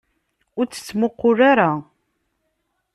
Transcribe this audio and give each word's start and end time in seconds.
Ur 0.59 0.65
tt-ttmuqqul 0.67 1.39
ara! 1.51 1.71